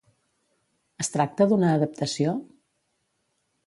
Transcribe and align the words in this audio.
Es 1.05 1.13
tracta 1.17 1.49
d'una 1.53 1.71
adaptació? 1.77 2.37